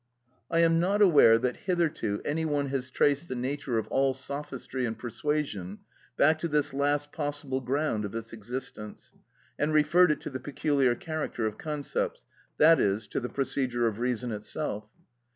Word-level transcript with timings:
I 0.49 0.61
am 0.61 0.79
not 0.79 0.99
aware 0.99 1.37
that 1.37 1.57
hitherto 1.67 2.23
any 2.25 2.43
one 2.43 2.69
has 2.69 2.89
traced 2.89 3.27
the 3.27 3.35
nature 3.35 3.77
of 3.77 3.85
all 3.89 4.15
sophistry 4.15 4.87
and 4.87 4.97
persuasion 4.97 5.77
back 6.17 6.39
to 6.39 6.47
this 6.47 6.73
last 6.73 7.11
possible 7.11 7.61
ground 7.61 8.03
of 8.03 8.15
its 8.15 8.33
existence, 8.33 9.13
and 9.59 9.71
referred 9.71 10.09
it 10.09 10.19
to 10.21 10.31
the 10.31 10.39
peculiar 10.39 10.95
character 10.95 11.45
of 11.45 11.59
concepts, 11.59 12.25
i.e., 12.59 12.99
to 13.11 13.19
the 13.19 13.29
procedure 13.29 13.85
of 13.85 13.99
reason 13.99 14.31
itself. 14.31 14.89